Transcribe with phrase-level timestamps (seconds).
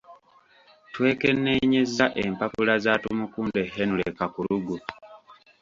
[0.93, 4.75] Twekenneenyezza empapula za Tumukunde Henry Kakulugu.